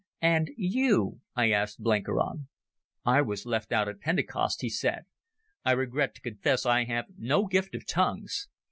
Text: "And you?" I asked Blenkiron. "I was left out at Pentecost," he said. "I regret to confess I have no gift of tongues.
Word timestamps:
"And 0.23 0.49
you?" 0.57 1.19
I 1.35 1.51
asked 1.51 1.83
Blenkiron. 1.83 2.47
"I 3.05 3.21
was 3.21 3.45
left 3.45 3.71
out 3.71 3.87
at 3.87 3.99
Pentecost," 3.99 4.61
he 4.63 4.69
said. 4.71 5.03
"I 5.63 5.73
regret 5.73 6.15
to 6.15 6.21
confess 6.21 6.65
I 6.65 6.85
have 6.85 7.05
no 7.19 7.45
gift 7.45 7.75
of 7.75 7.85
tongues. 7.85 8.47